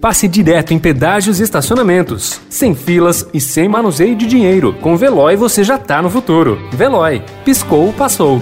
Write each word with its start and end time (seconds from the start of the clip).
Passe 0.00 0.26
direto 0.26 0.72
em 0.72 0.78
pedágios 0.78 1.40
e 1.40 1.42
estacionamentos, 1.42 2.40
sem 2.48 2.74
filas 2.74 3.28
e 3.34 3.40
sem 3.40 3.68
manuseio 3.68 4.16
de 4.16 4.26
dinheiro. 4.26 4.72
Com 4.80 4.96
Veloy 4.96 5.36
você 5.36 5.62
já 5.62 5.76
tá 5.76 6.00
no 6.00 6.08
futuro. 6.08 6.58
Veloy, 6.72 7.22
piscou, 7.44 7.92
passou. 7.92 8.40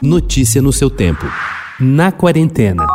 Notícia 0.00 0.62
no 0.62 0.72
seu 0.72 0.88
tempo. 0.88 1.26
Na 1.80 2.12
quarentena. 2.12 2.86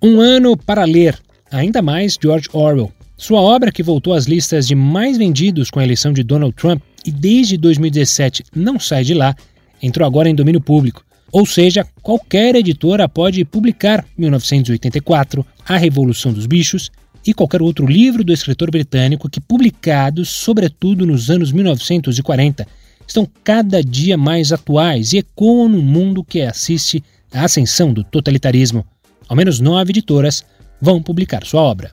Um 0.00 0.20
ano 0.20 0.56
para 0.56 0.84
ler, 0.84 1.18
ainda 1.50 1.82
mais 1.82 2.16
George 2.22 2.48
Orwell. 2.52 2.92
Sua 3.20 3.40
obra, 3.40 3.72
que 3.72 3.82
voltou 3.82 4.14
às 4.14 4.26
listas 4.26 4.64
de 4.64 4.76
mais 4.76 5.18
vendidos 5.18 5.70
com 5.70 5.80
a 5.80 5.84
eleição 5.84 6.12
de 6.12 6.22
Donald 6.22 6.54
Trump 6.54 6.80
e 7.04 7.10
desde 7.10 7.56
2017 7.56 8.44
não 8.54 8.78
sai 8.78 9.02
de 9.02 9.12
lá, 9.12 9.34
entrou 9.82 10.06
agora 10.06 10.28
em 10.28 10.34
domínio 10.36 10.60
público. 10.60 11.04
Ou 11.32 11.44
seja, 11.44 11.84
qualquer 12.00 12.54
editora 12.54 13.08
pode 13.08 13.44
publicar 13.44 14.06
1984, 14.16 15.44
A 15.66 15.76
Revolução 15.76 16.32
dos 16.32 16.46
Bichos 16.46 16.92
e 17.26 17.34
qualquer 17.34 17.60
outro 17.60 17.86
livro 17.86 18.22
do 18.22 18.32
escritor 18.32 18.70
britânico 18.70 19.28
que, 19.28 19.40
publicados 19.40 20.28
sobretudo 20.28 21.04
nos 21.04 21.28
anos 21.28 21.50
1940, 21.50 22.68
estão 23.04 23.28
cada 23.42 23.82
dia 23.82 24.16
mais 24.16 24.52
atuais 24.52 25.12
e 25.12 25.18
ecoam 25.18 25.68
no 25.68 25.82
mundo 25.82 26.22
que 26.22 26.40
assiste 26.40 27.02
à 27.34 27.44
ascensão 27.44 27.92
do 27.92 28.04
totalitarismo. 28.04 28.86
Ao 29.28 29.36
menos 29.36 29.58
nove 29.58 29.90
editoras 29.90 30.44
vão 30.80 31.02
publicar 31.02 31.44
sua 31.44 31.62
obra. 31.62 31.90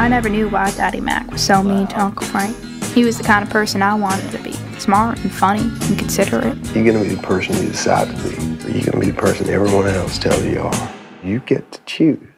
I 0.00 0.08
never 0.08 0.30
knew 0.30 0.48
why 0.48 0.70
Daddy 0.70 0.98
Mac 0.98 1.30
was 1.30 1.42
so 1.42 1.62
mean 1.62 1.86
to 1.88 2.00
Uncle 2.00 2.26
Frank. 2.26 2.56
He 2.94 3.04
was 3.04 3.18
the 3.18 3.22
kind 3.22 3.44
of 3.44 3.50
person 3.50 3.82
I 3.82 3.92
wanted 3.92 4.30
to 4.32 4.38
be. 4.38 4.52
Smart 4.78 5.18
and 5.18 5.30
funny 5.30 5.60
and 5.60 5.98
considerate. 5.98 6.56
You're 6.74 6.86
gonna 6.86 7.04
be 7.04 7.14
the 7.14 7.22
person 7.22 7.54
you 7.56 7.68
decide 7.68 8.08
to 8.08 8.22
be, 8.22 8.72
you're 8.72 8.86
gonna 8.86 9.04
be 9.04 9.10
the 9.10 9.20
person 9.20 9.50
everyone 9.50 9.88
else 9.88 10.18
tells 10.18 10.42
you 10.42 10.52
you 10.52 10.60
are. 10.60 10.92
You 11.22 11.40
get 11.40 11.70
to 11.72 11.80
choose. 11.84 12.29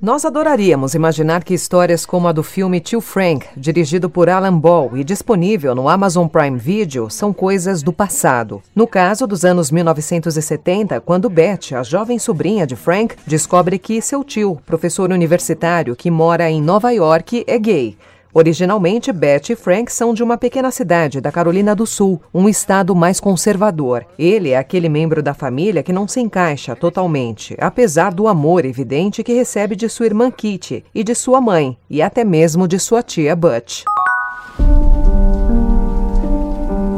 Nós 0.00 0.24
adoraríamos 0.24 0.94
imaginar 0.94 1.44
que 1.44 1.54
histórias 1.54 2.04
como 2.04 2.26
a 2.26 2.32
do 2.32 2.42
filme 2.42 2.80
Tio 2.80 3.00
Frank, 3.00 3.46
dirigido 3.56 4.10
por 4.10 4.28
Alan 4.28 4.58
Ball 4.58 4.96
e 4.96 5.04
disponível 5.04 5.76
no 5.76 5.88
Amazon 5.88 6.26
Prime 6.26 6.58
Video, 6.58 7.08
são 7.08 7.32
coisas 7.32 7.84
do 7.84 7.92
passado. 7.92 8.60
No 8.74 8.84
caso 8.84 9.24
dos 9.24 9.44
anos 9.44 9.70
1970, 9.70 11.00
quando 11.02 11.30
Beth, 11.30 11.72
a 11.72 11.84
jovem 11.84 12.18
sobrinha 12.18 12.66
de 12.66 12.74
Frank, 12.74 13.14
descobre 13.24 13.78
que 13.78 14.02
seu 14.02 14.24
tio, 14.24 14.60
professor 14.66 15.12
universitário 15.12 15.94
que 15.94 16.10
mora 16.10 16.50
em 16.50 16.60
Nova 16.60 16.90
York, 16.90 17.44
é 17.46 17.58
gay. 17.58 17.96
Originalmente, 18.34 19.12
Beth 19.12 19.50
e 19.50 19.54
Frank 19.54 19.92
são 19.92 20.14
de 20.14 20.22
uma 20.22 20.38
pequena 20.38 20.70
cidade 20.70 21.20
da 21.20 21.30
Carolina 21.30 21.74
do 21.74 21.86
Sul, 21.86 22.18
um 22.32 22.48
estado 22.48 22.94
mais 22.96 23.20
conservador. 23.20 24.06
Ele 24.18 24.50
é 24.50 24.56
aquele 24.56 24.88
membro 24.88 25.22
da 25.22 25.34
família 25.34 25.82
que 25.82 25.92
não 25.92 26.08
se 26.08 26.18
encaixa 26.18 26.74
totalmente, 26.74 27.54
apesar 27.60 28.14
do 28.14 28.26
amor 28.26 28.64
evidente 28.64 29.22
que 29.22 29.34
recebe 29.34 29.76
de 29.76 29.86
sua 29.86 30.06
irmã 30.06 30.30
Kitty 30.30 30.82
e 30.94 31.04
de 31.04 31.14
sua 31.14 31.42
mãe, 31.42 31.76
e 31.90 32.00
até 32.00 32.24
mesmo 32.24 32.66
de 32.66 32.78
sua 32.78 33.02
tia 33.02 33.36
Butch. 33.36 33.84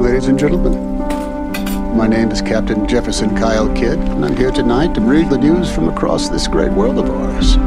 Ladies 0.00 0.28
and 0.28 0.38
gentlemen, 0.38 0.78
my 1.96 2.06
name 2.06 2.30
is 2.32 2.40
Captain 2.40 2.86
Jefferson 2.86 3.30
Kyle 3.30 3.68
Kidd, 3.74 3.98
and 4.12 4.24
I'm 4.24 4.36
here 4.36 4.52
tonight 4.52 4.94
to 4.94 5.00
read 5.00 5.28
the 5.30 5.38
news 5.38 5.68
from 5.68 5.88
across 5.88 6.28
this 6.28 6.46
great 6.46 6.70
world 6.74 6.98
of 6.98 7.10
ours. 7.10 7.58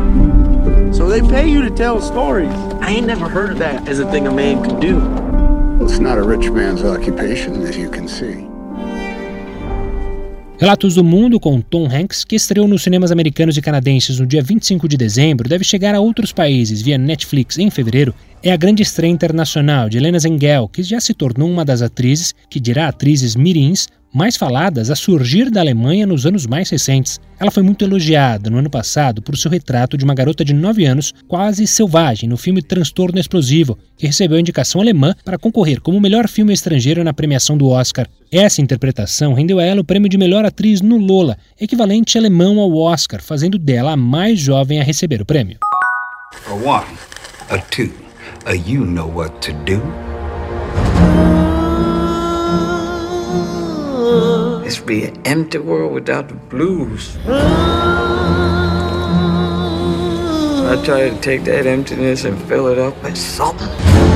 They 1.08 1.22
pay 1.22 1.48
you 1.48 1.62
to 1.62 1.74
tell 1.74 2.02
stories. 2.02 2.52
I 2.82 2.92
ain't 2.92 3.08
never 3.08 3.30
heard 3.30 3.54
of 3.54 3.60
that 3.60 3.88
as 3.88 4.00
a 4.00 4.12
thing 4.12 4.28
a 4.28 4.32
man 4.32 4.62
could 4.62 4.82
do. 4.82 5.00
It's 5.82 6.00
not 6.00 6.18
a 6.18 6.22
rich 6.22 6.52
man's 6.52 6.84
occupation, 6.84 7.62
as 7.62 7.78
you 7.78 7.90
can 7.90 8.10
see. 8.10 8.46
Relatos 10.60 10.96
do 10.96 11.04
Mundo 11.04 11.40
com 11.40 11.62
Tom 11.62 11.88
Hanks, 11.88 12.26
que 12.26 12.36
estreou 12.36 12.68
nos 12.68 12.84
cinemas 12.84 13.12
americanos 13.12 13.56
e 13.56 13.62
canadenses 13.62 14.20
no 14.20 14.26
dia 14.26 14.42
25 14.42 14.88
de 14.88 14.98
dezembro, 14.98 15.48
deve 15.48 15.64
chegar 15.64 15.96
a 15.96 16.00
outros 16.02 16.34
países 16.34 16.82
via 16.82 16.98
Netflix 16.98 17.58
em 17.58 17.70
fevereiro, 17.70 18.14
é 18.44 18.52
a 18.52 18.58
grande 18.58 18.84
estreia 18.84 19.12
internacional 19.12 19.88
de 19.88 19.98
Helena 19.98 20.20
Zengel, 20.20 20.68
que 20.68 20.84
já 20.84 21.00
se 21.00 21.14
tornou 21.14 21.50
uma 21.50 21.64
das 21.64 21.82
atrizes, 21.82 22.34
que 22.50 22.60
dirá 22.60 22.88
atrizes 22.88 23.36
mirins, 23.36 23.88
mais 24.14 24.36
faladas 24.36 24.90
a 24.90 24.96
surgir 24.96 25.50
da 25.50 25.60
Alemanha 25.60 26.08
nos 26.08 26.26
anos 26.26 26.46
mais 26.48 26.70
recentes. 26.70 27.20
Ela 27.40 27.52
foi 27.52 27.62
muito 27.62 27.84
elogiada 27.86 28.50
no 28.50 28.58
ano 28.58 28.70
passado 28.70 29.22
por 29.22 29.38
seu 29.38 29.52
retrato 29.52 29.98
de 29.98 30.04
uma 30.04 30.16
garota 30.16 30.44
de 30.44 30.54
9 30.54 30.86
anos 30.86 31.14
quase 31.28 31.68
selvagem 31.68 32.28
no 32.28 32.38
filme 32.38 32.62
Transtorno 32.62 33.20
Explosivo, 33.20 33.78
que 33.98 34.08
recebeu 34.08 34.38
a 34.38 34.40
indicação 34.40 34.82
alemã 34.82 35.14
para 35.24 35.38
concorrer 35.38 35.82
como 35.82 36.00
melhor 36.00 36.28
filme 36.28 36.54
estrangeiro 36.54 37.04
na 37.04 37.14
premiação 37.14 37.58
do 37.58 37.68
Oscar. 37.68 38.08
Essa 38.32 38.62
interpretação 38.62 39.34
rendeu 39.34 39.60
a 39.60 39.64
ela 39.64 39.82
o 39.82 39.86
prêmio 39.86 40.10
de 40.10 40.18
melhor 40.18 40.46
atriz 40.46 40.82
no 40.82 40.98
Lola, 40.98 41.38
equivalente 41.60 42.18
alemão 42.18 42.60
ao 42.60 42.76
Oscar, 42.76 43.22
fazendo 43.22 43.58
dela 43.58 43.92
a 43.92 43.98
mais 43.98 44.40
jovem 44.40 44.80
a 44.80 44.84
receber 44.84 45.22
o 45.22 45.26
prêmio. 45.26 45.58
A 46.48 46.54
one, 46.54 46.98
a 47.50 47.58
two, 47.58 47.92
a 48.46 48.54
you 48.54 48.86
know 48.86 49.10
what 49.14 49.40
to 49.42 49.54
do. 49.64 50.07
Would 54.78 54.86
be 54.86 55.06
an 55.06 55.22
empty 55.26 55.58
world 55.58 55.94
without 55.94 56.28
the 56.28 56.36
blues. 56.36 57.18
I 57.26 57.34
try 60.86 61.10
to 61.10 61.18
take 61.20 61.46
that 61.46 61.66
emptiness 61.66 62.26
and 62.26 62.40
fill 62.44 62.68
it 62.68 62.78
up 62.78 63.02
with 63.04 63.18
something. 63.18 64.07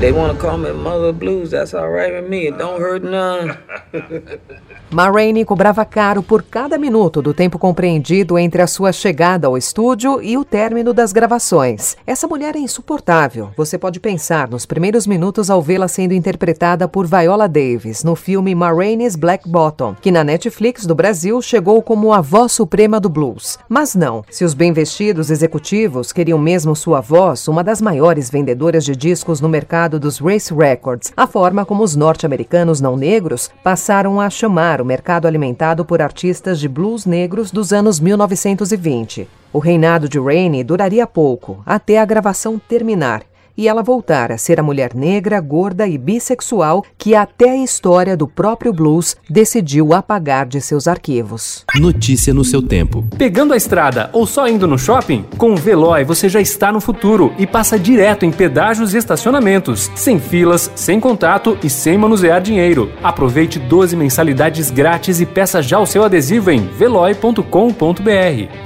They 0.00 0.12
want 0.12 0.32
to 0.32 0.38
call 0.38 0.58
me 0.58 0.72
Mother 0.72 1.12
Blues. 1.12 1.50
That's 1.50 1.74
all 1.74 1.88
right 1.88 2.12
with 2.12 2.28
me. 2.28 2.48
It 2.48 2.58
don't 2.58 2.80
hurt 2.80 3.04
none. 3.04 3.56
Ma 4.92 5.08
Rainey 5.08 5.42
cobrava 5.42 5.86
caro 5.86 6.22
por 6.22 6.42
cada 6.42 6.76
minuto 6.76 7.22
do 7.22 7.32
tempo 7.32 7.58
compreendido 7.58 8.38
entre 8.38 8.60
a 8.60 8.66
sua 8.66 8.92
chegada 8.92 9.46
ao 9.46 9.56
estúdio 9.56 10.20
e 10.22 10.36
o 10.36 10.44
término 10.44 10.92
das 10.92 11.14
gravações. 11.14 11.96
Essa 12.06 12.28
mulher 12.28 12.54
é 12.56 12.58
insuportável. 12.58 13.48
Você 13.56 13.78
pode 13.78 13.98
pensar 13.98 14.50
nos 14.50 14.66
primeiros 14.66 15.06
minutos 15.06 15.48
ao 15.48 15.62
vê-la 15.62 15.88
sendo 15.88 16.12
interpretada 16.12 16.86
por 16.86 17.06
Viola 17.06 17.48
Davis 17.48 18.04
no 18.04 18.14
filme 18.14 18.54
Ma 18.54 18.70
Rainey's 18.70 19.16
Black 19.16 19.48
Bottom, 19.48 19.94
que 19.98 20.10
na 20.10 20.22
Netflix 20.22 20.84
do 20.84 20.94
Brasil 20.94 21.40
chegou 21.40 21.80
como 21.80 22.12
a 22.12 22.20
voz 22.20 22.52
suprema 22.52 23.00
do 23.00 23.08
blues. 23.08 23.58
Mas 23.70 23.94
não, 23.94 24.22
se 24.30 24.44
os 24.44 24.52
bem 24.52 24.74
vestidos 24.74 25.30
executivos 25.30 26.12
queriam 26.12 26.38
mesmo 26.38 26.76
sua 26.76 27.00
voz, 27.00 27.48
uma 27.48 27.64
das 27.64 27.80
maiores 27.80 28.28
vendedoras 28.28 28.84
de 28.84 28.94
discos 28.94 29.40
no 29.40 29.48
dos 29.88 30.18
Race 30.18 30.52
Records, 30.52 31.12
a 31.16 31.26
forma 31.26 31.64
como 31.64 31.82
os 31.82 31.96
norte-americanos 31.96 32.80
não 32.80 32.96
negros 32.96 33.50
passaram 33.62 34.20
a 34.20 34.28
chamar 34.28 34.80
o 34.80 34.84
mercado 34.84 35.26
alimentado 35.26 35.84
por 35.84 36.00
artistas 36.00 36.58
de 36.60 36.68
blues 36.68 37.06
negros 37.06 37.50
dos 37.50 37.72
anos 37.72 37.98
1920. 37.98 39.28
O 39.52 39.58
reinado 39.58 40.08
de 40.08 40.18
Rainey 40.18 40.64
duraria 40.64 41.06
pouco, 41.06 41.62
até 41.66 41.98
a 41.98 42.04
gravação 42.04 42.58
terminar, 42.58 43.22
e 43.56 43.68
ela 43.68 43.82
voltar 43.82 44.32
a 44.32 44.38
ser 44.38 44.58
a 44.58 44.62
mulher 44.62 44.94
negra, 44.94 45.40
gorda 45.40 45.86
e 45.86 45.98
bissexual 45.98 46.84
que 46.96 47.14
até 47.14 47.50
a 47.50 47.56
história 47.56 48.16
do 48.16 48.26
próprio 48.26 48.72
blues 48.72 49.16
decidiu 49.28 49.92
apagar 49.92 50.46
de 50.46 50.60
seus 50.60 50.88
arquivos. 50.88 51.64
Notícia 51.74 52.32
no 52.32 52.44
seu 52.44 52.62
tempo. 52.62 53.04
Pegando 53.16 53.52
a 53.52 53.56
estrada 53.56 54.10
ou 54.12 54.26
só 54.26 54.48
indo 54.48 54.66
no 54.66 54.78
shopping? 54.78 55.24
Com 55.36 55.52
o 55.52 55.56
Veloy 55.56 56.04
você 56.04 56.28
já 56.28 56.40
está 56.40 56.72
no 56.72 56.80
futuro 56.80 57.32
e 57.38 57.46
passa 57.46 57.78
direto 57.78 58.24
em 58.24 58.30
pedágios 58.30 58.94
e 58.94 58.98
estacionamentos, 58.98 59.90
sem 59.94 60.18
filas, 60.18 60.70
sem 60.74 60.98
contato 60.98 61.58
e 61.62 61.70
sem 61.70 61.98
manusear 61.98 62.40
dinheiro. 62.40 62.90
Aproveite 63.02 63.58
12 63.58 63.96
mensalidades 63.96 64.70
grátis 64.70 65.20
e 65.20 65.26
peça 65.26 65.62
já 65.62 65.78
o 65.78 65.86
seu 65.86 66.04
adesivo 66.04 66.50
em 66.50 66.66
veloy.com.br. 66.66 67.42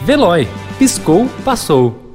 Veloy. 0.04 0.48
Piscou, 0.78 1.26
passou. 1.44 2.05